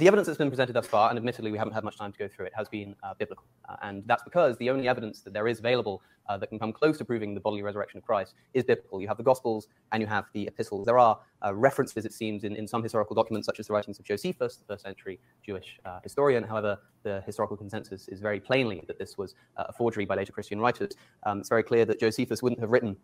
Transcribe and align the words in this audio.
The 0.00 0.08
evidence 0.08 0.26
that's 0.26 0.38
been 0.38 0.50
presented 0.50 0.72
thus 0.72 0.88
far, 0.88 1.08
and 1.08 1.16
admittedly 1.16 1.52
we 1.52 1.58
haven't 1.58 1.72
had 1.72 1.84
much 1.84 1.96
time 1.96 2.10
to 2.10 2.18
go 2.18 2.26
through 2.26 2.46
it, 2.46 2.52
has 2.56 2.68
been 2.68 2.96
uh, 3.04 3.14
biblical. 3.16 3.44
Uh, 3.68 3.76
and 3.82 4.02
that's 4.06 4.24
because 4.24 4.56
the 4.58 4.68
only 4.68 4.88
evidence 4.88 5.20
that 5.20 5.32
there 5.32 5.46
is 5.46 5.60
available 5.60 6.02
uh, 6.28 6.36
that 6.36 6.48
can 6.48 6.58
come 6.58 6.72
close 6.72 6.98
to 6.98 7.04
proving 7.04 7.32
the 7.32 7.40
bodily 7.40 7.62
resurrection 7.62 7.98
of 7.98 8.04
Christ 8.04 8.34
is 8.54 8.64
biblical. 8.64 9.00
You 9.00 9.06
have 9.06 9.18
the 9.18 9.22
Gospels 9.22 9.68
and 9.92 10.00
you 10.00 10.08
have 10.08 10.24
the 10.32 10.48
epistles. 10.48 10.84
There 10.84 10.98
are 10.98 11.20
uh, 11.44 11.54
references, 11.54 12.04
it 12.04 12.12
seems, 12.12 12.42
in, 12.42 12.56
in 12.56 12.66
some 12.66 12.82
historical 12.82 13.14
documents, 13.14 13.46
such 13.46 13.60
as 13.60 13.68
the 13.68 13.72
writings 13.72 14.00
of 14.00 14.04
Josephus, 14.04 14.56
the 14.56 14.64
first 14.64 14.82
century 14.82 15.20
Jewish 15.46 15.78
uh, 15.84 16.00
historian. 16.02 16.42
However, 16.42 16.76
the 17.04 17.22
historical 17.24 17.56
consensus 17.56 18.08
is 18.08 18.18
very 18.18 18.40
plainly 18.40 18.82
that 18.88 18.98
this 18.98 19.16
was 19.16 19.36
uh, 19.56 19.66
a 19.68 19.72
forgery 19.72 20.06
by 20.06 20.16
later 20.16 20.32
Christian 20.32 20.58
writers. 20.58 20.94
Um, 21.22 21.38
it's 21.38 21.48
very 21.48 21.62
clear 21.62 21.84
that 21.84 22.00
Josephus 22.00 22.42
wouldn't 22.42 22.60
have 22.60 22.70
written 22.70 22.96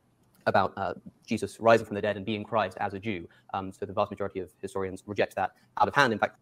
about 0.47 0.73
uh, 0.77 0.95
Jesus 1.25 1.61
rising 1.61 1.87
from 1.87 1.95
the 1.95 2.03
dead 2.03 2.17
and 2.17 2.27
being 2.27 2.43
Christ 2.43 2.77
as 2.81 2.95
a 2.95 2.99
Jew. 2.99 3.29
Um, 3.55 3.71
so 3.71 3.87
the 3.87 3.93
vast 3.93 4.11
majority 4.11 4.41
of 4.41 4.51
historians 4.61 5.05
reject 5.07 5.37
that 5.37 5.53
out 5.81 5.87
of 5.87 5.95
hand. 5.95 6.13
In 6.13 6.19
fact, 6.19 6.37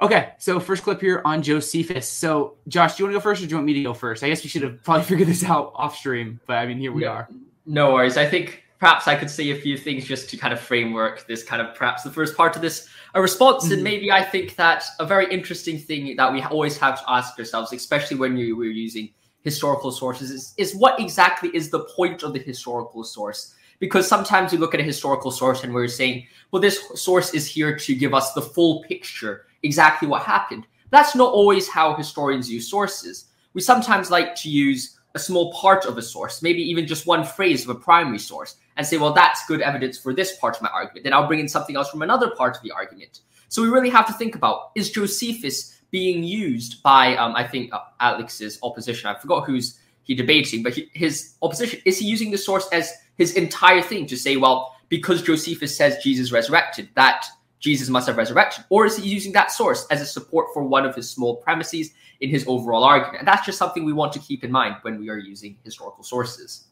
Okay, 0.00 0.32
so 0.38 0.58
first 0.58 0.82
clip 0.82 1.00
here 1.00 1.22
on 1.24 1.42
Josephus. 1.42 2.08
So, 2.08 2.56
Josh, 2.66 2.96
do 2.96 3.02
you 3.02 3.06
want 3.06 3.14
to 3.14 3.18
go 3.18 3.22
first 3.22 3.42
or 3.42 3.46
do 3.46 3.50
you 3.50 3.56
want 3.56 3.66
me 3.66 3.74
to 3.74 3.82
go 3.82 3.94
first? 3.94 4.24
I 4.24 4.28
guess 4.28 4.42
we 4.42 4.48
should 4.48 4.62
have 4.62 4.82
probably 4.82 5.04
figured 5.08 5.28
this 5.28 5.44
out 5.44 5.72
off 5.76 5.96
stream, 5.96 6.40
but 6.46 6.54
I 6.54 6.66
mean, 6.66 6.78
here 6.78 6.92
we 6.92 7.02
no, 7.02 7.08
are. 7.08 7.28
No 7.66 7.92
worries. 7.92 8.16
I 8.16 8.26
think 8.26 8.64
perhaps 8.82 9.06
I 9.06 9.14
could 9.14 9.30
say 9.30 9.50
a 9.50 9.54
few 9.54 9.78
things 9.78 10.04
just 10.04 10.28
to 10.30 10.36
kind 10.36 10.52
of 10.52 10.58
framework 10.58 11.24
this 11.28 11.44
kind 11.44 11.62
of 11.62 11.72
perhaps 11.76 12.02
the 12.02 12.10
first 12.10 12.36
part 12.36 12.56
of 12.56 12.62
this 12.62 12.88
a 13.14 13.22
response. 13.22 13.64
Mm-hmm. 13.64 13.74
And 13.74 13.84
maybe 13.84 14.10
I 14.10 14.24
think 14.24 14.56
that 14.56 14.82
a 14.98 15.06
very 15.06 15.32
interesting 15.32 15.78
thing 15.78 16.16
that 16.16 16.32
we 16.32 16.42
always 16.42 16.78
have 16.78 16.98
to 17.00 17.08
ask 17.08 17.38
ourselves, 17.38 17.72
especially 17.72 18.16
when 18.16 18.36
you, 18.36 18.56
we're 18.56 18.72
using 18.72 19.10
historical 19.42 19.92
sources, 19.92 20.32
is, 20.32 20.54
is 20.56 20.74
what 20.74 20.98
exactly 20.98 21.50
is 21.54 21.70
the 21.70 21.84
point 21.96 22.24
of 22.24 22.32
the 22.32 22.40
historical 22.40 23.04
source? 23.04 23.54
Because 23.78 24.08
sometimes 24.08 24.50
we 24.50 24.58
look 24.58 24.74
at 24.74 24.80
a 24.80 24.84
historical 24.84 25.30
source 25.30 25.62
and 25.62 25.72
we're 25.72 25.86
saying, 25.86 26.26
well, 26.50 26.60
this 26.60 26.82
source 27.00 27.34
is 27.34 27.46
here 27.46 27.76
to 27.78 27.94
give 27.94 28.14
us 28.14 28.32
the 28.32 28.42
full 28.42 28.82
picture 28.82 29.46
exactly 29.62 30.08
what 30.08 30.22
happened. 30.22 30.66
That's 30.90 31.14
not 31.14 31.32
always 31.32 31.68
how 31.68 31.94
historians 31.94 32.50
use 32.50 32.68
sources. 32.68 33.26
We 33.54 33.60
sometimes 33.60 34.10
like 34.10 34.34
to 34.36 34.50
use 34.50 34.98
a 35.14 35.18
small 35.18 35.52
part 35.52 35.84
of 35.84 35.98
a 35.98 36.02
source, 36.02 36.42
maybe 36.42 36.62
even 36.62 36.86
just 36.86 37.06
one 37.06 37.24
phrase 37.24 37.64
of 37.64 37.70
a 37.70 37.78
primary 37.78 38.18
source, 38.18 38.56
and 38.76 38.86
say, 38.86 38.96
well, 38.96 39.12
that's 39.12 39.46
good 39.46 39.60
evidence 39.60 39.98
for 39.98 40.14
this 40.14 40.36
part 40.38 40.56
of 40.56 40.62
my 40.62 40.68
argument. 40.68 41.04
Then 41.04 41.12
I'll 41.12 41.26
bring 41.26 41.40
in 41.40 41.48
something 41.48 41.76
else 41.76 41.90
from 41.90 42.02
another 42.02 42.30
part 42.30 42.56
of 42.56 42.62
the 42.62 42.72
argument. 42.72 43.20
So 43.48 43.60
we 43.62 43.68
really 43.68 43.90
have 43.90 44.06
to 44.06 44.12
think 44.14 44.34
about 44.34 44.70
is 44.74 44.90
Josephus 44.90 45.80
being 45.90 46.24
used 46.24 46.82
by, 46.82 47.16
um, 47.16 47.36
I 47.36 47.46
think, 47.46 47.72
uh, 47.72 47.80
Alex's 48.00 48.58
opposition? 48.62 49.08
I 49.08 49.18
forgot 49.18 49.44
who's 49.44 49.78
he 50.04 50.14
debating, 50.14 50.62
but 50.62 50.74
he, 50.74 50.90
his 50.94 51.34
opposition 51.42 51.80
is 51.84 51.98
he 51.98 52.06
using 52.06 52.30
the 52.30 52.38
source 52.38 52.68
as 52.72 52.92
his 53.16 53.34
entire 53.34 53.82
thing 53.82 54.06
to 54.06 54.16
say, 54.16 54.36
well, 54.36 54.74
because 54.88 55.22
Josephus 55.22 55.76
says 55.76 56.02
Jesus 56.02 56.32
resurrected, 56.32 56.88
that 56.94 57.26
Jesus 57.62 57.88
must 57.88 58.08
have 58.08 58.16
resurrection? 58.16 58.64
Or 58.68 58.84
is 58.84 58.96
he 58.96 59.08
using 59.08 59.32
that 59.32 59.52
source 59.52 59.86
as 59.90 60.02
a 60.02 60.06
support 60.06 60.48
for 60.52 60.64
one 60.64 60.84
of 60.84 60.94
his 60.94 61.08
small 61.08 61.36
premises 61.36 61.92
in 62.20 62.28
his 62.28 62.44
overall 62.46 62.84
argument? 62.84 63.20
And 63.20 63.28
that's 63.28 63.46
just 63.46 63.56
something 63.56 63.84
we 63.84 63.92
want 63.92 64.12
to 64.14 64.18
keep 64.18 64.44
in 64.44 64.50
mind 64.50 64.76
when 64.82 65.00
we 65.00 65.08
are 65.08 65.16
using 65.16 65.56
historical 65.64 66.02
sources. 66.02 66.66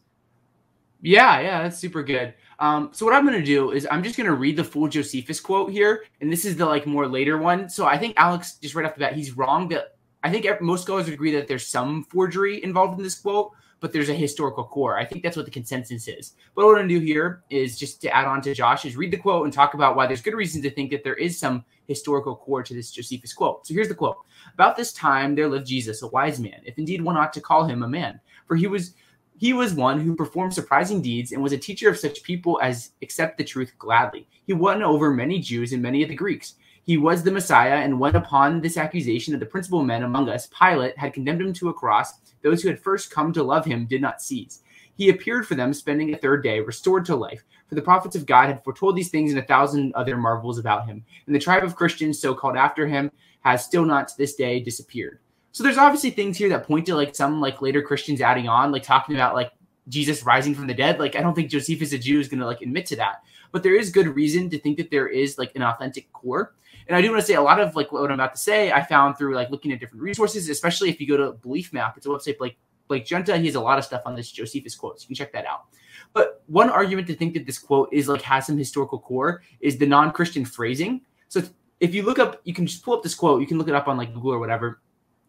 Yeah, 1.01 1.39
yeah, 1.39 1.63
that's 1.63 1.79
super 1.79 2.03
good. 2.03 2.33
Um, 2.59 2.89
so 2.91 3.05
what 3.05 3.15
I'm 3.15 3.25
going 3.25 3.39
to 3.39 3.45
do 3.45 3.71
is 3.71 3.87
I'm 3.89 4.03
just 4.03 4.17
going 4.17 4.27
to 4.27 4.35
read 4.35 4.57
the 4.57 4.63
full 4.63 4.87
Josephus 4.87 5.39
quote 5.39 5.71
here, 5.71 6.03
and 6.19 6.31
this 6.31 6.45
is 6.45 6.57
the 6.57 6.65
like 6.65 6.85
more 6.85 7.07
later 7.07 7.37
one. 7.37 7.69
So 7.69 7.85
I 7.85 7.97
think 7.97 8.13
Alex 8.17 8.57
just 8.61 8.75
right 8.75 8.85
off 8.85 8.93
the 8.93 8.99
bat 8.99 9.13
he's 9.13 9.35
wrong. 9.35 9.69
That 9.69 9.95
I 10.23 10.29
think 10.29 10.45
most 10.61 10.83
scholars 10.83 11.07
agree 11.07 11.31
that 11.31 11.47
there's 11.47 11.65
some 11.65 12.03
forgery 12.03 12.63
involved 12.63 12.99
in 12.99 13.03
this 13.03 13.17
quote, 13.17 13.51
but 13.81 13.91
there's 13.91 14.09
a 14.09 14.13
historical 14.13 14.63
core. 14.63 14.97
I 14.97 15.03
think 15.03 15.23
that's 15.23 15.35
what 15.35 15.45
the 15.45 15.51
consensus 15.51 16.07
is. 16.07 16.35
But 16.55 16.65
what 16.65 16.73
I'm 16.73 16.87
going 16.87 16.89
to 16.89 16.99
do 16.99 17.05
here 17.05 17.43
is 17.49 17.77
just 17.77 17.99
to 18.03 18.15
add 18.15 18.27
on 18.27 18.41
to 18.43 18.53
Josh 18.53 18.85
is 18.85 18.95
read 18.95 19.11
the 19.11 19.17
quote 19.17 19.43
and 19.43 19.51
talk 19.51 19.73
about 19.73 19.95
why 19.95 20.07
there's 20.07 20.21
good 20.21 20.35
reason 20.35 20.61
to 20.61 20.69
think 20.69 20.91
that 20.91 21.03
there 21.03 21.15
is 21.15 21.37
some 21.37 21.65
historical 21.87 22.35
core 22.35 22.63
to 22.63 22.73
this 22.75 22.91
Josephus 22.91 23.33
quote. 23.33 23.65
So 23.65 23.73
here's 23.73 23.89
the 23.89 23.95
quote. 23.95 24.17
About 24.53 24.77
this 24.77 24.93
time 24.93 25.35
there 25.35 25.49
lived 25.49 25.65
Jesus, 25.65 26.03
a 26.03 26.07
wise 26.07 26.39
man, 26.39 26.61
if 26.63 26.77
indeed 26.77 27.01
one 27.01 27.17
ought 27.17 27.33
to 27.33 27.41
call 27.41 27.65
him 27.65 27.81
a 27.83 27.87
man, 27.87 28.21
for 28.47 28.55
he 28.55 28.67
was 28.67 28.93
he 29.37 29.53
was 29.53 29.73
one 29.73 29.99
who 29.99 30.15
performed 30.15 30.53
surprising 30.53 31.01
deeds 31.01 31.31
and 31.31 31.41
was 31.41 31.51
a 31.51 31.57
teacher 31.57 31.89
of 31.89 31.97
such 31.97 32.21
people 32.21 32.59
as 32.61 32.91
accept 33.01 33.39
the 33.39 33.43
truth 33.43 33.73
gladly. 33.79 34.27
He 34.45 34.53
won 34.53 34.83
over 34.83 35.09
many 35.09 35.39
Jews 35.39 35.73
and 35.73 35.81
many 35.81 36.03
of 36.03 36.09
the 36.09 36.15
Greeks. 36.15 36.53
He 36.83 36.97
was 36.97 37.23
the 37.23 37.31
Messiah, 37.31 37.75
and 37.75 37.99
when 37.99 38.15
upon 38.15 38.59
this 38.59 38.77
accusation 38.77 39.33
that 39.33 39.39
the 39.39 39.45
principal 39.45 39.83
men 39.83 40.03
among 40.03 40.29
us, 40.29 40.47
Pilate 40.47 40.97
had 40.97 41.13
condemned 41.13 41.41
him 41.41 41.53
to 41.53 41.69
a 41.69 41.73
cross, 41.73 42.13
those 42.41 42.61
who 42.61 42.69
had 42.69 42.79
first 42.79 43.11
come 43.11 43.31
to 43.33 43.43
love 43.43 43.65
him 43.65 43.85
did 43.85 44.01
not 44.01 44.21
cease. 44.21 44.61
He 44.95 45.09
appeared 45.09 45.47
for 45.47 45.55
them, 45.55 45.73
spending 45.73 46.13
a 46.13 46.17
third 46.17 46.43
day, 46.43 46.59
restored 46.59 47.05
to 47.05 47.15
life. 47.15 47.43
For 47.67 47.75
the 47.75 47.81
prophets 47.81 48.15
of 48.15 48.25
God 48.25 48.47
had 48.47 48.63
foretold 48.63 48.95
these 48.95 49.09
things 49.09 49.31
and 49.31 49.39
a 49.39 49.45
thousand 49.45 49.93
other 49.95 50.17
marvels 50.17 50.57
about 50.57 50.85
him. 50.85 51.03
And 51.25 51.35
the 51.35 51.39
tribe 51.39 51.63
of 51.63 51.75
Christians, 51.75 52.19
so 52.19 52.33
called 52.33 52.57
after 52.57 52.87
him, 52.87 53.11
has 53.41 53.63
still 53.63 53.85
not 53.85 54.09
to 54.09 54.17
this 54.17 54.35
day 54.35 54.59
disappeared. 54.59 55.19
So 55.53 55.63
there's 55.63 55.77
obviously 55.77 56.11
things 56.11 56.37
here 56.37 56.49
that 56.49 56.65
point 56.65 56.85
to 56.87 56.95
like 56.95 57.15
some 57.15 57.41
like 57.41 57.61
later 57.61 57.81
Christians 57.81 58.21
adding 58.21 58.47
on, 58.47 58.71
like 58.71 58.83
talking 58.83 59.15
about 59.15 59.35
like 59.35 59.51
Jesus 59.87 60.23
rising 60.23 60.55
from 60.55 60.67
the 60.67 60.73
dead. 60.73 60.99
Like 60.99 61.15
I 61.15 61.21
don't 61.21 61.33
think 61.33 61.49
Josephus 61.49 61.93
a 61.93 61.97
Jew 61.97 62.19
is 62.19 62.27
gonna 62.27 62.45
like 62.45 62.61
admit 62.61 62.85
to 62.87 62.95
that. 62.97 63.23
But 63.51 63.63
there 63.63 63.75
is 63.75 63.89
good 63.89 64.07
reason 64.07 64.49
to 64.49 64.59
think 64.59 64.77
that 64.77 64.91
there 64.91 65.07
is 65.07 65.37
like 65.37 65.55
an 65.55 65.63
authentic 65.63 66.11
core. 66.13 66.53
And 66.87 66.95
I 66.95 67.01
do 67.01 67.09
want 67.09 67.21
to 67.21 67.27
say 67.27 67.35
a 67.35 67.41
lot 67.41 67.59
of 67.59 67.75
like 67.75 67.91
what 67.91 68.05
I'm 68.05 68.11
about 68.11 68.33
to 68.33 68.39
say, 68.39 68.71
I 68.71 68.83
found 68.83 69.17
through 69.17 69.35
like 69.35 69.49
looking 69.49 69.71
at 69.71 69.79
different 69.79 70.03
resources, 70.03 70.49
especially 70.49 70.89
if 70.89 70.99
you 70.99 71.07
go 71.07 71.17
to 71.17 71.33
Belief 71.33 71.73
Map. 71.73 71.95
It's 71.97 72.05
a 72.05 72.09
website 72.09 72.39
like 72.39 72.57
Blake 72.87 73.05
Giunta. 73.05 73.37
He 73.39 73.45
has 73.45 73.55
a 73.55 73.61
lot 73.61 73.77
of 73.77 73.85
stuff 73.85 74.01
on 74.05 74.15
this 74.15 74.31
Josephus 74.31 74.75
quote. 74.75 75.01
You 75.01 75.07
can 75.07 75.15
check 75.15 75.31
that 75.33 75.45
out. 75.45 75.65
But 76.13 76.43
one 76.47 76.69
argument 76.69 77.07
to 77.07 77.15
think 77.15 77.33
that 77.35 77.45
this 77.45 77.59
quote 77.59 77.89
is 77.91 78.07
like 78.07 78.21
has 78.23 78.45
some 78.47 78.57
historical 78.57 78.99
core 78.99 79.43
is 79.59 79.77
the 79.77 79.85
non-Christian 79.85 80.45
phrasing. 80.45 81.01
So 81.27 81.41
if 81.79 81.93
you 81.95 82.03
look 82.03 82.19
up, 82.19 82.41
you 82.43 82.53
can 82.53 82.65
just 82.65 82.83
pull 82.83 82.95
up 82.95 83.03
this 83.03 83.15
quote. 83.15 83.41
You 83.41 83.47
can 83.47 83.57
look 83.57 83.67
it 83.67 83.75
up 83.75 83.87
on 83.87 83.97
like 83.97 84.13
Google 84.13 84.33
or 84.33 84.39
whatever. 84.39 84.81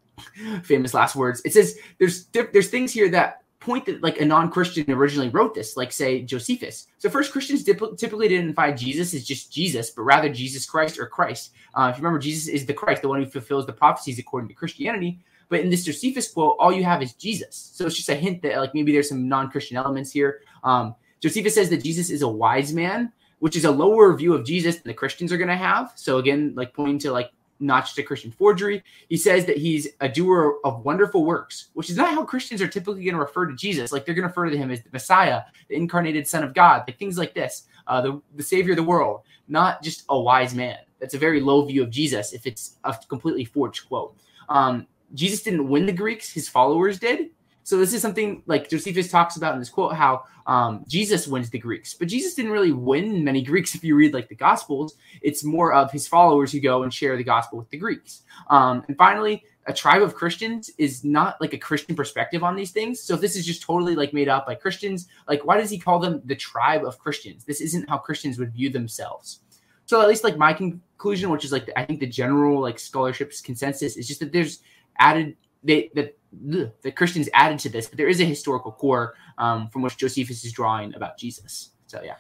Famous 0.63 0.95
last 0.95 1.17
words. 1.17 1.43
It 1.45 1.53
says 1.53 1.79
there's 1.99 2.27
there's 2.27 2.69
things 2.69 2.93
here 2.93 3.09
that 3.11 3.42
point 3.63 3.87
that 3.87 4.03
like 4.03 4.21
a 4.21 4.25
non-Christian 4.25 4.91
originally 4.91 5.31
wrote 5.31 5.55
this, 5.55 5.77
like 5.77 5.93
say 5.93 6.23
Josephus. 6.23 6.89
So 6.99 7.09
first, 7.09 7.33
Christians 7.33 7.65
typically 7.65 8.53
find 8.53 8.77
Jesus 8.77 9.15
as 9.15 9.25
just 9.25 9.53
Jesus, 9.53 9.91
but 9.91 10.03
rather 10.03 10.29
Jesus 10.29 10.67
Christ 10.67 10.99
or 10.99 11.07
Christ. 11.07 11.53
Uh, 11.75 11.89
if 11.91 11.97
you 11.97 12.03
remember, 12.03 12.19
Jesus 12.19 12.49
is 12.49 12.67
the 12.67 12.75
Christ, 12.75 13.03
the 13.03 13.09
one 13.09 13.23
who 13.23 13.29
fulfills 13.29 13.67
the 13.67 13.73
prophecies 13.73 14.19
according 14.19 14.49
to 14.49 14.55
Christianity. 14.55 15.19
But 15.49 15.61
in 15.61 15.71
this 15.71 15.85
Josephus 15.85 16.31
quote, 16.31 16.57
all 16.59 16.73
you 16.73 16.85
have 16.85 17.03
is 17.03 17.15
Jesus. 17.15 17.71
So 17.75 17.87
it's 17.87 17.97
just 17.97 18.09
a 18.09 18.15
hint 18.15 18.43
that 18.43 18.59
like 18.59 18.75
maybe 18.75 18.93
there's 18.93 19.09
some 19.09 19.29
non-Christian 19.29 19.77
elements 19.77 20.11
here. 20.11 20.41
Um, 20.65 20.95
Josephus 21.21 21.55
says 21.55 21.71
that 21.71 21.85
Jesus 21.85 22.11
is 22.11 22.23
a 22.23 22.29
wise 22.29 22.73
man, 22.73 23.13
which 23.39 23.57
is 23.57 23.65
a 23.65 23.71
lower 23.71 24.15
view 24.17 24.35
of 24.35 24.45
Jesus 24.45 24.77
than 24.77 24.89
the 24.89 24.95
Christians 24.95 25.33
are 25.33 25.37
going 25.37 25.49
to 25.49 25.57
have. 25.57 25.93
So 25.95 26.19
again, 26.19 26.55
like 26.57 26.75
pointing 26.75 26.99
to 27.01 27.13
like 27.13 27.31
not 27.63 27.85
just 27.85 27.99
a 27.99 28.03
Christian 28.03 28.31
forgery. 28.31 28.83
He 29.09 29.17
says 29.17 29.47
that 29.47 29.57
he's 29.57 29.89
a 30.01 30.09
doer 30.09 30.59
of 30.65 30.85
wonderful 30.85 31.25
works, 31.25 31.69
which 31.75 31.91
is 31.91 31.97
not 31.97 32.15
how 32.15 32.25
Christians 32.25 32.61
are 32.61 32.69
typically 32.69 33.05
going 33.05 33.15
to 33.15 33.21
refer 33.21 33.47
to 33.47 33.55
Jesus. 33.55 33.93
Like 33.93 34.05
they're 34.05 34.15
going 34.15 34.23
to 34.23 34.29
refer 34.29 34.51
to 34.51 34.57
him 34.57 34.71
as 34.71 34.83
the 34.83 34.91
Messiah, 34.93 35.43
the 35.69 35.77
incarnated 35.77 36.27
Son 36.27 36.45
of 36.45 36.55
God, 36.55 36.85
like 36.87 36.99
things 36.99 37.17
like 37.17 37.35
this, 37.35 37.67
uh, 37.87 38.01
the, 38.01 38.21
the 38.35 38.43
Savior 38.43 38.73
of 38.73 38.77
the 38.77 38.83
world, 38.83 39.23
not 39.49 39.83
just 39.83 40.05
a 40.09 40.19
wise 40.19 40.55
man. 40.55 40.79
That's 40.99 41.15
a 41.15 41.19
very 41.19 41.41
low 41.41 41.65
view 41.65 41.83
of 41.83 41.91
Jesus 41.91 42.33
if 42.33 42.47
it's 42.47 42.79
a 42.85 42.97
completely 43.09 43.45
forged 43.45 43.89
quote. 43.89 44.17
Um, 44.49 44.87
Jesus 45.15 45.43
didn't 45.43 45.69
win 45.69 45.87
the 45.87 45.93
Greeks, 45.93 46.33
his 46.33 46.49
followers 46.49 46.99
did. 46.99 47.31
So 47.65 47.79
this 47.79 47.93
is 47.93 48.03
something 48.03 48.43
like 48.47 48.69
Josephus 48.69 49.11
talks 49.11 49.37
about 49.37 49.55
in 49.55 49.61
this 49.61 49.69
quote 49.69 49.95
how 49.95 50.25
um, 50.47 50.85
Jesus 50.89 51.29
wins 51.29 51.51
the 51.51 51.59
Greeks, 51.59 51.95
but 51.95 52.09
Jesus 52.09 52.35
didn't 52.35 52.51
really 52.51 52.73
win 52.73 53.23
many 53.23 53.43
Greeks. 53.51 53.75
If 53.75 53.85
you 53.85 53.95
read 53.95 54.15
like 54.15 54.29
the 54.29 54.35
Gospels, 54.35 54.97
it's 55.21 55.45
more 55.45 55.73
of 55.73 55.93
his 55.93 56.09
followers 56.09 56.53
who 56.53 56.61
go 56.61 56.83
and 56.83 56.93
share 56.93 57.17
the 57.17 57.25
gospel 57.25 57.59
with 57.59 57.71
the 57.71 57.79
Greeks. 57.79 58.23
Um, 58.51 58.85
and 58.89 58.97
finally, 58.97 59.45
a 59.67 59.73
tribe 59.73 60.03
of 60.03 60.15
Christians 60.15 60.71
is 60.79 61.05
not 61.05 61.41
like 61.41 61.53
a 61.53 61.59
Christian 61.59 61.95
perspective 61.95 62.43
on 62.43 62.57
these 62.57 62.73
things. 62.73 63.01
So 63.01 63.15
if 63.15 63.21
this 63.21 63.37
is 63.37 63.47
just 63.47 63.63
totally 63.63 63.95
like 63.95 64.13
made 64.13 64.29
up 64.29 64.47
by 64.47 64.57
Christians, 64.57 65.07
like 65.29 65.45
why 65.45 65.57
does 65.57 65.71
he 65.71 65.79
call 65.79 66.01
them 66.01 66.21
the 66.25 66.35
tribe 66.35 66.85
of 66.85 66.99
Christians? 66.99 67.45
This 67.45 67.61
isn't 67.61 67.89
how 67.89 67.99
Christians 67.99 68.39
would 68.39 68.53
view 68.53 68.71
themselves. 68.71 69.41
So 69.87 70.01
at 70.01 70.09
least 70.09 70.25
like 70.25 70.37
my 70.37 70.53
conclusion, 70.53 71.31
which 71.31 71.45
is 71.45 71.53
like 71.53 71.71
I 71.77 71.85
think 71.85 72.01
the 72.01 72.07
general 72.07 72.61
like 72.61 72.79
scholarship's 72.79 73.41
consensus 73.41 73.97
is 73.97 74.09
just 74.09 74.21
that 74.21 74.33
there's 74.33 74.61
added 74.99 75.37
they 75.63 75.91
that 75.95 76.17
the 76.33 76.93
Christians 76.93 77.29
added 77.35 77.59
to 77.61 77.69
this, 77.69 77.89
but 77.89 77.99
there 77.99 78.09
is 78.09 78.21
a 78.21 78.25
historical 78.25 78.73
core 78.73 79.15
um, 79.39 79.69
from 79.69 79.83
which 79.83 79.97
Josephus 79.97 80.45
is 80.45 80.53
drawing 80.53 80.95
about 80.95 81.19
Jesus. 81.19 81.71
So 81.87 82.01
yeah, 82.03 82.17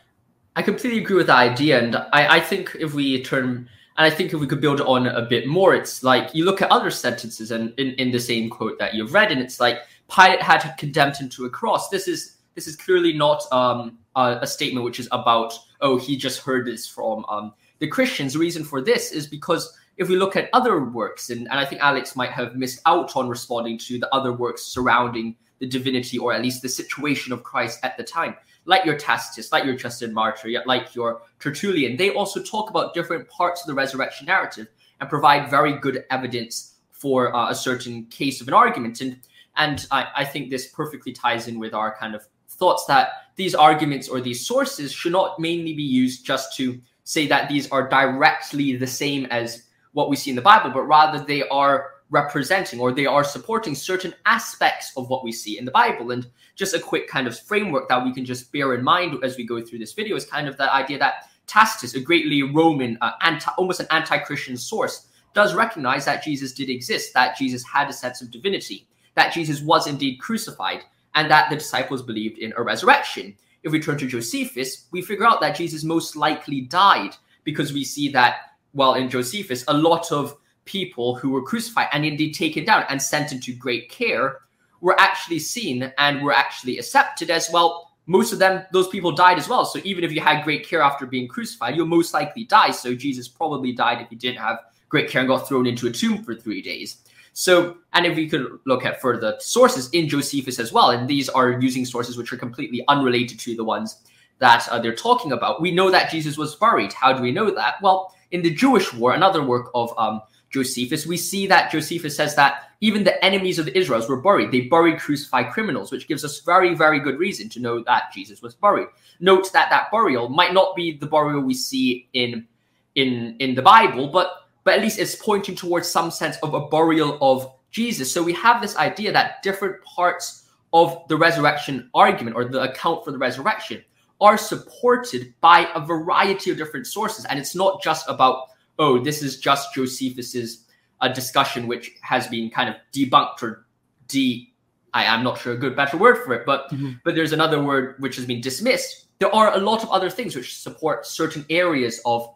I 0.54 0.62
completely 0.62 1.00
agree 1.00 1.16
with 1.16 1.28
that 1.28 1.38
idea, 1.38 1.82
and 1.82 1.96
I, 1.96 2.36
I 2.36 2.40
think 2.40 2.76
if 2.78 2.94
we 2.94 3.22
turn 3.22 3.68
and 3.96 4.06
I 4.06 4.10
think 4.10 4.32
if 4.32 4.40
we 4.40 4.46
could 4.46 4.60
build 4.60 4.80
on 4.80 5.06
a 5.06 5.22
bit 5.22 5.46
more, 5.46 5.74
it's 5.74 6.02
like 6.02 6.34
you 6.34 6.44
look 6.44 6.62
at 6.62 6.70
other 6.70 6.90
sentences 6.90 7.50
and 7.50 7.74
in, 7.78 7.88
in 7.94 8.10
the 8.10 8.18
same 8.18 8.48
quote 8.48 8.78
that 8.78 8.94
you've 8.94 9.12
read, 9.12 9.30
and 9.30 9.40
it's 9.40 9.60
like 9.60 9.80
Pilate 10.10 10.40
had 10.40 10.62
condemned 10.78 11.16
him 11.16 11.28
to 11.30 11.44
a 11.44 11.50
cross. 11.50 11.88
This 11.88 12.08
is 12.08 12.38
this 12.54 12.66
is 12.66 12.76
clearly 12.76 13.12
not 13.12 13.44
um, 13.52 13.98
a, 14.16 14.38
a, 14.42 14.46
statement 14.46 14.84
which 14.84 15.00
is 15.00 15.08
about 15.12 15.58
oh 15.80 15.98
he 15.98 16.16
just 16.16 16.40
heard 16.40 16.66
this 16.66 16.86
from 16.86 17.24
um, 17.26 17.52
the 17.80 17.86
Christians. 17.86 18.32
The 18.32 18.38
reason 18.38 18.64
for 18.64 18.80
this 18.80 19.12
is 19.12 19.26
because 19.26 19.76
if 19.96 20.08
we 20.08 20.16
look 20.16 20.36
at 20.36 20.48
other 20.52 20.84
works, 20.84 21.30
and, 21.30 21.48
and 21.50 21.58
I 21.58 21.64
think 21.64 21.82
Alex 21.82 22.16
might 22.16 22.30
have 22.30 22.56
missed 22.56 22.80
out 22.86 23.16
on 23.16 23.28
responding 23.28 23.78
to 23.78 23.98
the 23.98 24.12
other 24.14 24.32
works 24.32 24.62
surrounding 24.62 25.36
the 25.58 25.66
divinity 25.66 26.18
or 26.18 26.32
at 26.32 26.42
least 26.42 26.62
the 26.62 26.68
situation 26.68 27.32
of 27.32 27.44
Christ 27.44 27.78
at 27.82 27.96
the 27.96 28.02
time, 28.02 28.36
like 28.64 28.84
your 28.84 28.96
Tacitus, 28.96 29.52
like 29.52 29.64
your 29.64 29.76
Justin 29.76 30.12
Martyr, 30.12 30.48
like 30.66 30.94
your 30.94 31.22
Tertullian, 31.38 31.96
they 31.96 32.10
also 32.10 32.42
talk 32.42 32.70
about 32.70 32.94
different 32.94 33.28
parts 33.28 33.60
of 33.60 33.66
the 33.66 33.74
resurrection 33.74 34.26
narrative. 34.26 34.68
and 35.00 35.10
provide 35.10 35.50
very 35.50 35.74
good 35.78 36.04
evidence 36.10 36.76
for 36.90 37.34
uh, 37.34 37.50
a 37.50 37.54
certain 37.54 38.06
case 38.06 38.40
of 38.40 38.48
an 38.48 38.54
argument. 38.54 39.00
And 39.00 39.18
and 39.56 39.86
I, 39.90 40.06
I 40.16 40.24
think 40.24 40.48
this 40.48 40.68
perfectly 40.68 41.12
ties 41.12 41.48
in 41.48 41.58
with 41.58 41.74
our 41.74 41.94
kind 41.96 42.14
of 42.14 42.26
thoughts 42.48 42.86
that 42.86 43.08
these 43.36 43.54
arguments 43.54 44.08
or 44.08 44.20
these 44.20 44.46
sources 44.46 44.92
should 44.92 45.12
not 45.12 45.38
mainly 45.38 45.74
be 45.74 45.82
used 45.82 46.24
just 46.24 46.56
to 46.56 46.80
say 47.04 47.26
that 47.26 47.48
these 47.48 47.70
are 47.70 47.88
directly 47.88 48.76
the 48.76 48.86
same 48.86 49.26
as 49.26 49.64
what 49.92 50.10
we 50.10 50.16
see 50.16 50.30
in 50.30 50.36
the 50.36 50.42
Bible, 50.42 50.70
but 50.70 50.82
rather 50.82 51.24
they 51.24 51.46
are 51.48 51.90
representing 52.10 52.78
or 52.78 52.92
they 52.92 53.06
are 53.06 53.24
supporting 53.24 53.74
certain 53.74 54.14
aspects 54.26 54.92
of 54.96 55.08
what 55.08 55.24
we 55.24 55.32
see 55.32 55.58
in 55.58 55.64
the 55.64 55.70
Bible. 55.70 56.10
And 56.10 56.26
just 56.54 56.74
a 56.74 56.78
quick 56.78 57.08
kind 57.08 57.26
of 57.26 57.38
framework 57.38 57.88
that 57.88 58.04
we 58.04 58.12
can 58.12 58.24
just 58.24 58.52
bear 58.52 58.74
in 58.74 58.84
mind 58.84 59.16
as 59.24 59.36
we 59.36 59.44
go 59.44 59.62
through 59.62 59.78
this 59.78 59.94
video 59.94 60.16
is 60.16 60.26
kind 60.26 60.46
of 60.46 60.56
that 60.58 60.72
idea 60.72 60.98
that 60.98 61.28
Tacitus, 61.46 61.94
a 61.94 62.00
greatly 62.00 62.42
Roman, 62.42 62.98
uh, 63.00 63.12
anti, 63.22 63.50
almost 63.58 63.80
an 63.80 63.86
anti-Christian 63.90 64.56
source, 64.56 65.08
does 65.34 65.54
recognize 65.54 66.04
that 66.04 66.22
Jesus 66.22 66.52
did 66.52 66.68
exist, 66.68 67.14
that 67.14 67.36
Jesus 67.36 67.64
had 67.64 67.88
a 67.88 67.92
sense 67.92 68.20
of 68.20 68.30
divinity, 68.30 68.86
that 69.14 69.32
Jesus 69.32 69.62
was 69.62 69.86
indeed 69.86 70.18
crucified, 70.18 70.84
and 71.14 71.30
that 71.30 71.50
the 71.50 71.56
disciples 71.56 72.02
believed 72.02 72.38
in 72.38 72.52
a 72.56 72.62
resurrection. 72.62 73.34
If 73.62 73.72
we 73.72 73.80
turn 73.80 73.98
to 73.98 74.06
Josephus, 74.06 74.86
we 74.90 75.02
figure 75.02 75.26
out 75.26 75.40
that 75.40 75.56
Jesus 75.56 75.84
most 75.84 76.16
likely 76.16 76.62
died 76.62 77.16
because 77.44 77.72
we 77.72 77.84
see 77.84 78.08
that, 78.10 78.51
well, 78.74 78.94
in 78.94 79.08
Josephus, 79.08 79.64
a 79.68 79.74
lot 79.74 80.12
of 80.12 80.36
people 80.64 81.16
who 81.16 81.30
were 81.30 81.42
crucified 81.42 81.88
and 81.92 82.04
indeed 82.04 82.32
taken 82.32 82.64
down 82.64 82.84
and 82.88 83.00
sent 83.00 83.32
into 83.32 83.54
great 83.54 83.90
care 83.90 84.38
were 84.80 84.98
actually 85.00 85.38
seen 85.38 85.92
and 85.98 86.22
were 86.22 86.32
actually 86.32 86.78
accepted 86.78 87.30
as 87.30 87.50
well. 87.52 87.90
Most 88.06 88.32
of 88.32 88.38
them, 88.38 88.64
those 88.72 88.88
people 88.88 89.12
died 89.12 89.38
as 89.38 89.48
well. 89.48 89.64
So 89.64 89.80
even 89.84 90.02
if 90.02 90.12
you 90.12 90.20
had 90.20 90.44
great 90.44 90.66
care 90.66 90.82
after 90.82 91.06
being 91.06 91.28
crucified, 91.28 91.76
you'll 91.76 91.86
most 91.86 92.12
likely 92.12 92.44
die. 92.44 92.72
So 92.72 92.94
Jesus 92.94 93.28
probably 93.28 93.72
died 93.72 94.00
if 94.00 94.08
he 94.08 94.16
didn't 94.16 94.38
have 94.38 94.58
great 94.88 95.08
care 95.08 95.20
and 95.20 95.28
got 95.28 95.48
thrown 95.48 95.66
into 95.66 95.86
a 95.86 95.90
tomb 95.90 96.22
for 96.22 96.34
three 96.34 96.60
days. 96.60 96.98
So, 97.32 97.78
and 97.94 98.04
if 98.04 98.16
we 98.16 98.28
could 98.28 98.58
look 98.66 98.84
at 98.84 99.00
further 99.00 99.36
sources 99.38 99.88
in 99.90 100.08
Josephus 100.08 100.58
as 100.58 100.72
well, 100.72 100.90
and 100.90 101.08
these 101.08 101.28
are 101.30 101.60
using 101.60 101.84
sources 101.84 102.16
which 102.16 102.32
are 102.32 102.36
completely 102.36 102.84
unrelated 102.88 103.38
to 103.40 103.56
the 103.56 103.64
ones 103.64 104.02
that 104.38 104.68
uh, 104.68 104.78
they're 104.78 104.94
talking 104.94 105.32
about, 105.32 105.62
we 105.62 105.70
know 105.70 105.90
that 105.90 106.10
Jesus 106.10 106.36
was 106.36 106.56
buried. 106.56 106.92
How 106.92 107.12
do 107.12 107.22
we 107.22 107.32
know 107.32 107.50
that? 107.50 107.76
Well, 107.80 108.14
in 108.32 108.42
the 108.42 108.52
Jewish 108.52 108.92
War, 108.92 109.12
another 109.12 109.42
work 109.42 109.70
of 109.74 109.94
um, 109.96 110.22
Josephus, 110.50 111.06
we 111.06 111.16
see 111.16 111.46
that 111.46 111.70
Josephus 111.70 112.16
says 112.16 112.34
that 112.34 112.70
even 112.80 113.04
the 113.04 113.24
enemies 113.24 113.58
of 113.58 113.66
the 113.66 113.78
Israels 113.78 114.08
were 114.08 114.20
buried. 114.20 114.50
They 114.50 114.62
buried 114.62 114.98
crucified 114.98 115.52
criminals, 115.52 115.92
which 115.92 116.08
gives 116.08 116.24
us 116.24 116.40
very, 116.40 116.74
very 116.74 116.98
good 116.98 117.18
reason 117.18 117.48
to 117.50 117.60
know 117.60 117.82
that 117.84 118.12
Jesus 118.12 118.42
was 118.42 118.54
buried. 118.54 118.88
Note 119.20 119.52
that 119.52 119.70
that 119.70 119.90
burial 119.90 120.28
might 120.28 120.52
not 120.52 120.74
be 120.74 120.96
the 120.96 121.06
burial 121.06 121.40
we 121.40 121.54
see 121.54 122.08
in 122.12 122.46
in 122.94 123.36
in 123.38 123.54
the 123.54 123.62
Bible, 123.62 124.08
but 124.08 124.48
but 124.64 124.74
at 124.74 124.80
least 124.80 124.98
it's 124.98 125.14
pointing 125.14 125.54
towards 125.54 125.88
some 125.88 126.10
sense 126.10 126.36
of 126.42 126.54
a 126.54 126.66
burial 126.68 127.18
of 127.20 127.52
Jesus. 127.70 128.12
So 128.12 128.22
we 128.22 128.34
have 128.34 128.60
this 128.60 128.76
idea 128.76 129.12
that 129.12 129.42
different 129.42 129.82
parts 129.84 130.50
of 130.72 131.06
the 131.08 131.16
resurrection 131.16 131.90
argument 131.94 132.36
or 132.36 132.44
the 132.44 132.62
account 132.62 133.04
for 133.04 133.10
the 133.10 133.18
resurrection 133.18 133.82
are 134.22 134.38
supported 134.38 135.34
by 135.40 135.68
a 135.74 135.84
variety 135.84 136.50
of 136.50 136.56
different 136.56 136.86
sources. 136.86 137.24
And 137.26 137.38
it's 137.38 137.54
not 137.54 137.82
just 137.82 138.08
about, 138.08 138.48
oh, 138.78 138.98
this 138.98 139.22
is 139.22 139.38
just 139.38 139.74
Josephus's 139.74 140.66
uh, 141.00 141.08
discussion 141.08 141.66
which 141.66 141.90
has 142.02 142.28
been 142.28 142.48
kind 142.48 142.70
of 142.70 142.76
debunked 142.94 143.42
or 143.42 143.66
de 144.08 144.48
I 144.94 145.04
am 145.04 145.24
not 145.24 145.38
sure 145.38 145.54
a 145.54 145.56
good 145.56 145.74
better 145.74 145.96
word 145.96 146.22
for 146.22 146.34
it, 146.34 146.44
but 146.46 146.70
mm-hmm. 146.70 146.92
but 147.04 147.14
there's 147.14 147.32
another 147.32 147.62
word 147.62 147.96
which 147.98 148.14
has 148.16 148.26
been 148.26 148.40
dismissed. 148.40 149.06
There 149.18 149.34
are 149.34 149.54
a 149.54 149.58
lot 149.58 149.82
of 149.82 149.90
other 149.90 150.10
things 150.10 150.36
which 150.36 150.58
support 150.58 151.06
certain 151.06 151.44
areas 151.48 152.00
of 152.04 152.28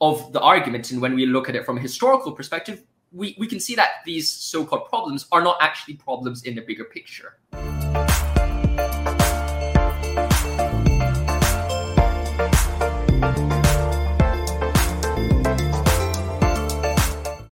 of 0.00 0.32
the 0.32 0.40
argument. 0.40 0.92
And 0.92 1.02
when 1.02 1.14
we 1.14 1.26
look 1.26 1.48
at 1.48 1.56
it 1.56 1.66
from 1.66 1.78
a 1.78 1.80
historical 1.80 2.32
perspective, 2.32 2.84
we, 3.12 3.34
we 3.38 3.46
can 3.46 3.60
see 3.60 3.74
that 3.74 4.04
these 4.04 4.28
so 4.28 4.64
called 4.64 4.88
problems 4.88 5.26
are 5.32 5.42
not 5.42 5.56
actually 5.60 5.94
problems 5.94 6.44
in 6.44 6.54
the 6.54 6.62
bigger 6.62 6.84
picture. 6.84 7.38